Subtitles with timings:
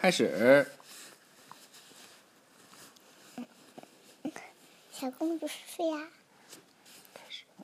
[0.00, 0.64] 开始。
[4.92, 6.08] 小公主苏菲亚，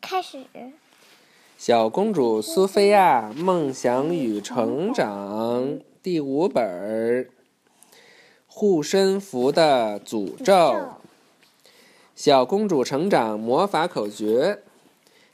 [0.01, 0.45] 开始。
[1.57, 7.31] 小公主苏菲亚梦想与成长第五本儿。
[8.49, 10.95] 护身符的诅咒。
[12.17, 14.59] 小公主成长魔法口诀：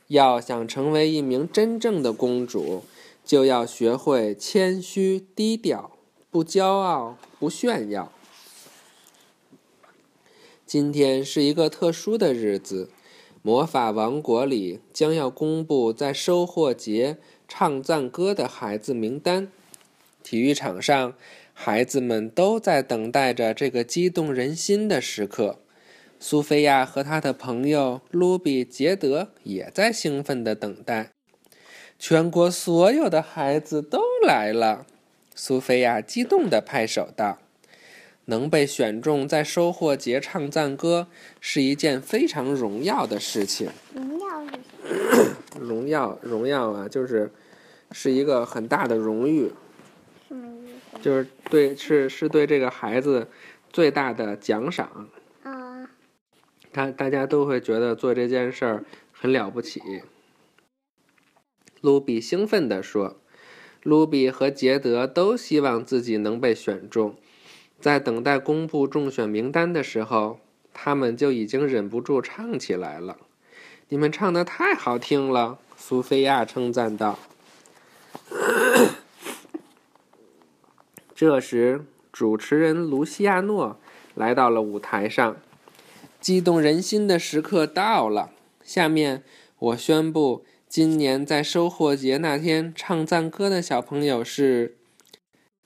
[0.08, 2.84] 要想成为一名真正的公主，
[3.24, 5.92] 就要学会谦虚低调，
[6.30, 8.12] 不骄傲，不炫耀。
[10.64, 12.90] 今天是一个特殊的日子，
[13.42, 19.50] 魔法王国里将要公布在收获节唱赞歌的孩子名单。
[20.22, 21.14] 体育场上。
[21.52, 25.58] 孩子们都在等待着这个激动人心的时刻。
[26.18, 31.10] 苏菲亚和她的朋友卢比、杰德也在兴奋地等待。
[31.98, 34.86] 全国所有的孩子都来了。
[35.42, 37.38] 苏菲亚激动地拍手道
[38.26, 41.06] ：“能被选中在收获节唱赞歌
[41.40, 43.70] 是一件非常荣耀的事情。
[43.94, 45.36] 荣耀是什么？
[45.58, 47.32] 荣耀，荣耀啊，就是
[47.90, 49.50] 是一个很大的荣誉。”
[51.00, 53.26] 就是对，是是对这个孩子
[53.72, 55.08] 最大的奖赏。
[55.42, 55.88] 啊。
[56.70, 59.80] 他大家都会觉得做这件事儿很了不起。
[61.80, 63.16] 卢比兴奋地说
[63.82, 67.14] ：“卢比和杰德都希望自己能被选中。
[67.80, 70.38] 在等待公布中选名单的时候，
[70.74, 73.16] 他们就已经忍不住唱起来了。
[73.88, 77.18] 你们唱的太好听了！”苏菲亚称赞道。
[81.14, 83.78] 这时，主持人卢西亚诺
[84.14, 85.36] 来到了舞台上。
[86.20, 88.30] 激动人心的时刻到了。
[88.62, 89.24] 下面，
[89.58, 94.76] 我宣布，今年在收获节那天唱赞歌的小朋友是……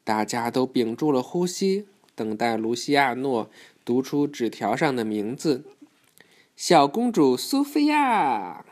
[0.02, 3.50] 大家都屏住了呼吸，等待卢西亚诺
[3.84, 5.66] 读出纸条上的名字
[6.56, 8.64] ：“小公主苏菲亚，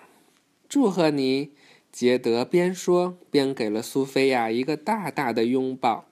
[0.67, 1.51] 祝贺你！”
[1.93, 6.07] 杰德边说边给了苏菲亚一个大大的拥抱。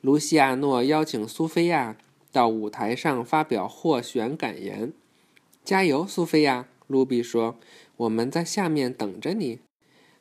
[0.00, 1.98] 卢西亚诺邀请苏菲亚
[2.32, 4.94] 到舞台上发表获选感言。
[5.62, 6.66] 加油，苏菲亚！
[6.86, 7.58] 卢比说
[7.98, 9.60] ：“我们在下面等着你。”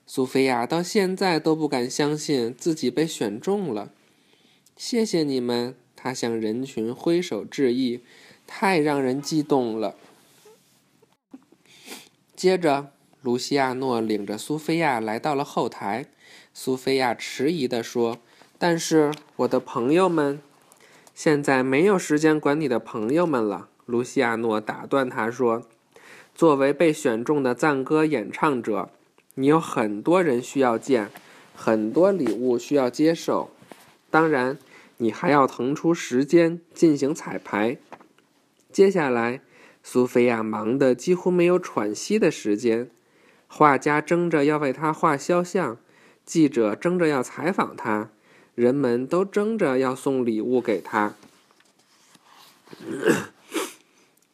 [0.05, 3.91] 苏菲亚到现在都不敢相信自己被选中了。
[4.75, 5.73] 谢谢你们！
[5.95, 8.01] 他向人群挥手致意，
[8.45, 9.95] 太让人激动了。
[12.35, 16.05] 接着，卢西亚诺领着苏菲亚来到了后台。
[16.53, 18.19] 苏菲亚迟疑地说。
[18.59, 20.41] 但是我的朋友们，
[21.13, 23.69] 现在没有时间管你的朋友们了。
[23.85, 25.67] 卢西亚诺打断他说
[26.37, 28.91] ：“作为被选中的赞歌演唱者，
[29.33, 31.09] 你有很多人需要见，
[31.55, 33.49] 很多礼物需要接受。
[34.11, 34.59] 当然，
[34.97, 37.79] 你还要腾出时间进行彩排。
[38.71, 39.41] 接下来，
[39.81, 42.91] 苏菲亚忙得几乎没有喘息的时间。
[43.47, 45.79] 画家争着要为他画肖像，
[46.23, 48.11] 记者争着要采访他。”
[48.53, 51.15] 人们都争着要送礼物给他。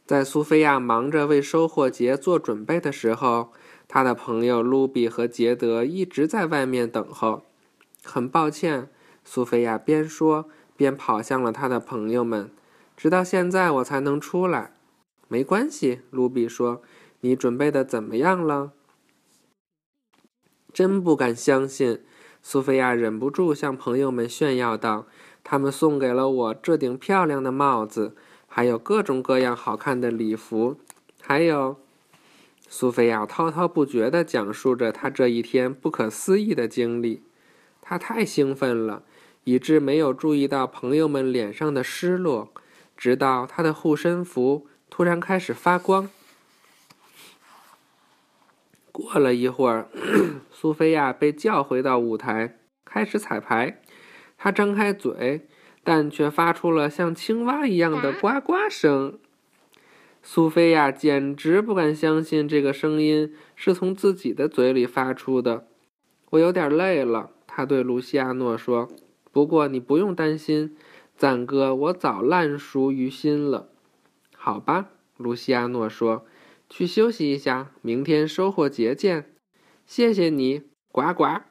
[0.05, 3.51] 在苏菲亚忙着为收获节做准备的时候，
[3.87, 7.43] 她的朋友卢比和杰德一直在外面等候。
[8.03, 8.89] 很抱歉，
[9.23, 12.51] 苏菲亚边说边跑向了她的朋友们。
[12.95, 14.75] 直到现在我才能出来。
[15.27, 16.83] 没关系，卢比说
[17.21, 18.73] ：“你准备的怎么样了？”
[20.71, 22.03] 真不敢相信。
[22.41, 25.07] 苏菲亚忍不住向朋友们炫耀道
[25.43, 28.15] ：“他们送给了我这顶漂亮的帽子，
[28.55, 30.77] 还有各种各样好看的礼服，
[31.23, 31.77] 还有……”
[32.69, 37.23] 苏菲亚滔滔不绝地讲述着她这一天不可思议的经历。
[37.81, 39.01] 她太兴奋了，
[39.45, 42.53] 以致没有注意到朋友们脸上的失落，
[42.95, 46.07] 直到她的护身符突然开始发光。
[48.91, 49.89] 过了一会儿，
[50.53, 53.81] 苏菲亚被叫回到舞台，开始彩排。
[54.37, 55.47] 她张开嘴，
[55.83, 59.19] 但却发出了像青蛙一样的呱呱声。
[60.21, 65.67] 苏菲亚简直不敢相信这个声音是从自己的嘴里发出的。
[66.29, 68.89] 我有点累了，她对卢西亚诺说。
[69.31, 70.75] 不过你不用担心，
[71.17, 73.67] 赞歌我早烂熟于心了。
[74.37, 76.25] 好吧，卢西亚诺说。
[76.69, 79.25] 去休息一下，明天收获节见。
[79.85, 81.41] 谢谢你，呱呱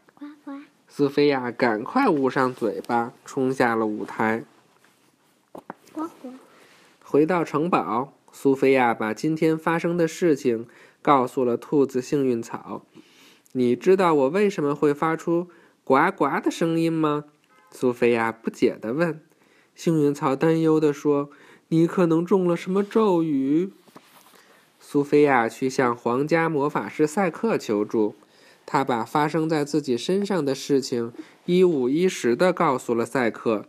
[0.95, 4.45] 苏菲亚赶快捂上嘴巴，冲下了舞台。
[7.03, 10.67] 回到城堡，苏菲亚把今天发生的事情
[11.01, 12.83] 告诉了兔子幸运草。
[13.53, 15.49] 你知道我为什么会发出
[15.83, 17.25] 呱呱的声音吗？
[17.71, 19.19] 苏菲亚不解地问。
[19.75, 21.31] 幸运草担忧地说
[21.69, 23.73] ：“你可能中了什么咒语？”
[24.79, 28.15] 苏菲亚去向皇家魔法师赛克求助，
[28.73, 31.13] 他把发生在自己身上的事情
[31.45, 33.67] 一五一十地告诉了赛克。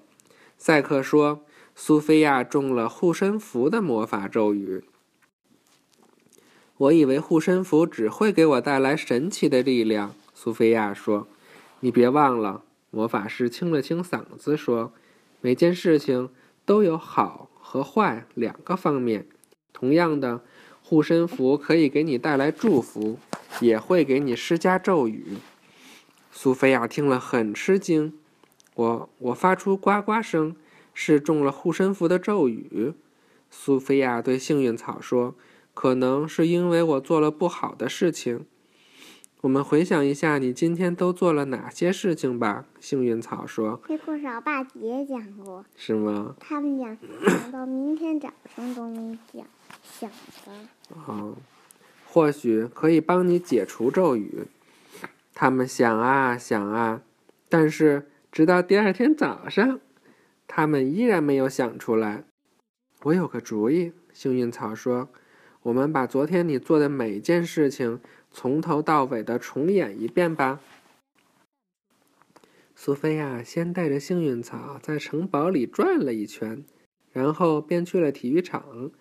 [0.57, 1.43] 赛克说
[1.75, 4.85] ：“苏菲亚中了护身符的魔法咒语。”
[6.77, 11.27] 我以为护身符只会给我带来神奇的力量，苏菲亚说。
[11.81, 14.93] “你别忘了。”魔法师清了清嗓子说。
[15.41, 16.29] 每件事情
[16.63, 19.27] 都有好和坏两个方面。
[19.73, 20.39] 同样的，
[20.81, 23.19] 护身符可以给你带来祝福，
[23.59, 25.37] 也会给你施加咒语。
[26.31, 28.13] 苏菲亚听了很吃惊。
[28.75, 30.55] 我我发出呱呱声，
[30.93, 32.93] 是中了护身符的咒语。
[33.51, 35.35] 苏菲亚对幸运草说
[35.75, 38.45] ：“可能是因为我做了不好的事情。”
[39.41, 42.65] 我们回想一下，你今天都做了哪些事情吧？
[42.79, 46.33] 幸运草说：“这故事我爸也讲过，是吗？
[46.39, 46.97] 他们讲
[47.27, 49.45] 讲到明天早上都没讲，
[49.83, 50.51] 想的。
[51.05, 51.35] 哦，
[52.13, 54.43] 或许可以帮你解除咒语。
[55.33, 57.01] 他们想啊想啊，
[57.49, 59.79] 但是直到第二天早上，
[60.47, 62.23] 他们依然没有想出来。
[63.01, 65.09] 我有个主意，幸运草说
[65.63, 67.99] ：“我们把昨天你做的每件事情。”
[68.29, 70.59] 从头到尾的重演一遍吧。
[72.75, 76.63] 苏菲亚先带着幸运草在城堡里转了一圈，
[77.11, 78.91] 然后便去了体育场。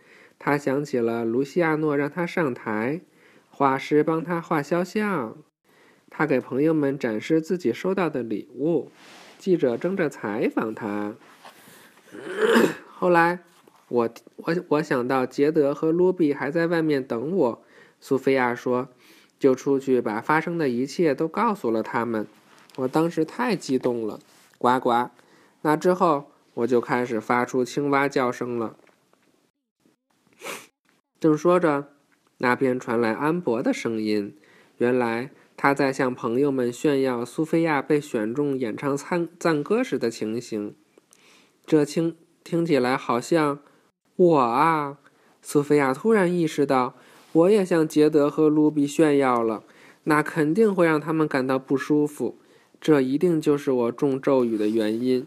[0.45, 3.03] 他想起了卢西亚诺让他上台，
[3.49, 5.37] 画师帮他画肖像，
[6.11, 8.91] 他给朋友们展示自己收到的礼物，
[9.39, 11.15] 记者争着采访他。
[12.91, 13.39] 后来，
[13.87, 17.63] 我我我想到杰德和卢比还在外面等我。
[18.01, 18.89] 苏菲亚说。
[19.39, 22.29] 就出去把发生的一切都告诉了他们。
[22.77, 24.21] 我当时太激动了，
[24.57, 25.11] 呱呱！
[25.63, 28.77] 那之后我就开始发出青蛙叫声了。
[31.23, 31.87] 正说着，
[32.39, 34.37] 那边传来安博的声音。
[34.79, 40.75] 原来他在向朋友们炫耀苏菲亚被选中演唱赞赞歌时的情形。
[41.65, 43.61] 这听听起来好像
[44.17, 44.99] 我啊！
[45.41, 46.97] 苏菲亚突然意识到。
[47.35, 49.65] 我也向杰德和卢比炫耀了，
[50.05, 52.37] 那肯定会让他们感到不舒服。
[52.79, 55.27] 这一定就是我中咒语的原因。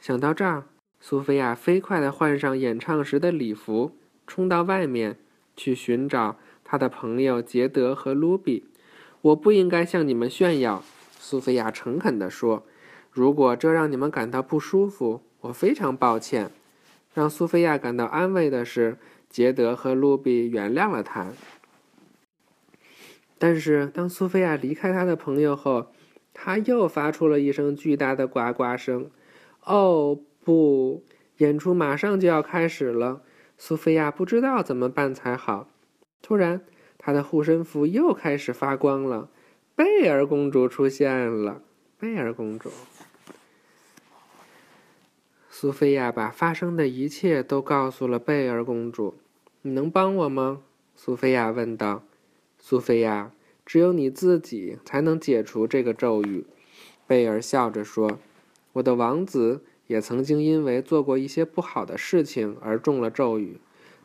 [0.00, 0.64] 想到这儿，
[0.98, 3.92] 苏菲亚飞快地换上演唱时的礼服，
[4.26, 5.16] 冲到外面
[5.56, 8.64] 去寻找他的朋友杰德和卢比。
[9.22, 10.82] 我不应该向你们炫耀，
[11.18, 12.64] 苏菲亚诚恳地说。
[13.10, 16.50] 如果这让你们感到不舒服，我非常抱歉。
[17.14, 18.98] 让苏菲亚感到安慰的是。
[19.28, 21.32] 杰德和卢比原谅了他，
[23.36, 25.88] 但是当苏菲亚离开他的朋友后，
[26.32, 29.10] 他又发出了一声巨大的呱呱声。
[29.64, 31.02] 哦不！
[31.38, 33.20] 演出马上就要开始了，
[33.58, 35.68] 苏菲亚不知道怎么办才好。
[36.22, 36.62] 突然，
[36.98, 39.28] 她的护身符又开始发光了。
[39.74, 41.62] 贝尔公主出现了。
[41.98, 42.70] 贝尔公主。
[45.50, 49.14] 苏菲亚把发生的一切都告诉了贝尔公主。
[49.62, 50.62] 你能帮我吗？
[50.94, 52.04] 苏菲亚问道。
[52.58, 53.32] 苏菲亚，
[53.64, 56.44] 只有你自己才能解除这个咒语。
[57.06, 58.18] 贝尔笑着说
[58.74, 63.58] ：“我的王子也曾经因为做过一些不好的事情而中了咒语。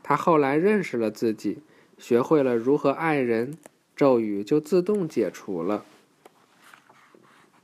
[0.04, 1.60] 他后来认识了自己，
[1.98, 3.58] 学会了如何爱人，
[3.96, 5.86] 咒语就自动解除了。”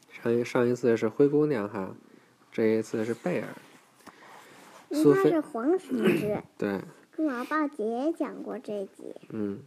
[0.10, 1.96] 上一上一次是灰姑娘哈，
[2.52, 3.48] 这一次是贝尔。
[4.92, 5.32] 苏菲。
[6.58, 6.82] 对。
[7.18, 9.16] 老爸姐讲过这集。
[9.30, 9.60] 嗯，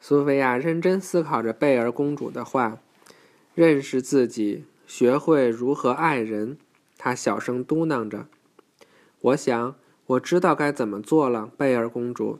[0.00, 2.78] 苏菲亚认真思考着贝尔公主的话，
[3.54, 6.58] 认识自己，学会如何爱人。
[7.02, 8.26] 她小声嘟囔着
[9.22, 12.38] ：“我想，我知道该怎么做了。”贝尔公主，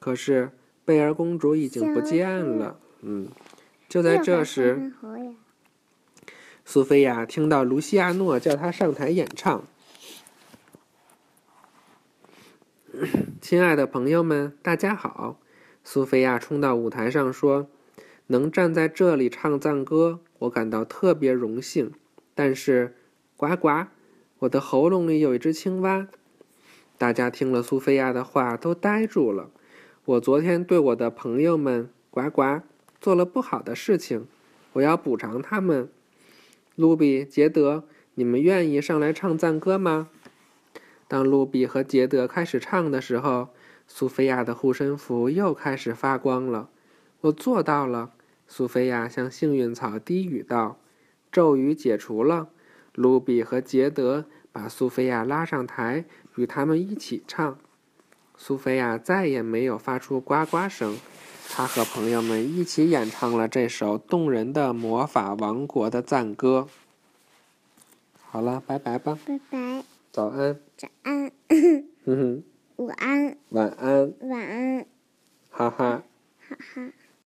[0.00, 0.50] 可是
[0.84, 2.80] 贝尔公主已经不见了。
[3.02, 3.28] 嗯，
[3.88, 4.92] 就在这时，
[6.64, 9.62] 苏菲亚听到卢西亚诺叫她上台演唱。
[13.40, 15.38] 亲爱的朋友们，大家好！
[15.84, 17.68] 苏菲亚冲到舞台上说
[18.26, 21.92] ：“能站在这里唱赞歌，我感到特别荣幸。
[22.34, 22.96] 但是，
[23.42, 23.86] 呱呱，
[24.38, 26.06] 我的喉咙里有一只青蛙。”
[26.96, 29.50] 大家听了苏菲亚的话，都呆住了。
[30.04, 32.60] 我昨天对我的朋友们呱呱
[33.00, 34.28] 做了不好的事情，
[34.74, 35.88] 我要补偿他们。
[36.76, 37.82] 卢比、杰德，
[38.14, 40.08] 你们愿意上来唱赞歌吗？
[41.08, 43.48] 当卢比和杰德开始唱的时候，
[43.88, 46.68] 苏菲亚的护身符又开始发光了。
[47.22, 48.12] 我做到了，
[48.46, 50.78] 苏菲亚向幸运草低语道
[51.32, 52.50] ：“咒语解除了，
[52.94, 56.04] 卢比和杰德把苏菲亚拉上台，
[56.36, 57.58] 与他们一起唱。
[58.36, 60.98] 苏菲亚再也没有发出呱呱声。
[61.48, 66.68] 她和朋友们一起演唱了这首动人的魔法王国的赞歌。
[68.22, 69.18] 好了，拜拜吧。
[69.26, 69.84] 拜拜。
[70.10, 70.58] 早安。
[70.76, 71.30] 早安。
[71.48, 72.42] 嗯哼。
[72.76, 73.36] 午安。
[73.50, 74.14] 晚安。
[74.20, 74.86] 晚
[75.50, 76.04] 安。